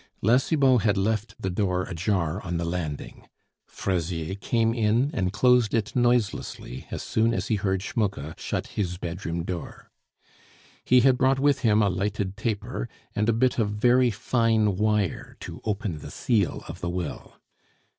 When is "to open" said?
15.41-15.99